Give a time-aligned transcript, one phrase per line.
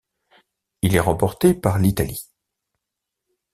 [0.81, 2.27] Il est remporté par l'Italie.